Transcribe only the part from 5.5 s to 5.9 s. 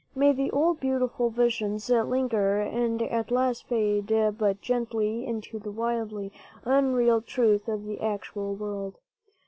the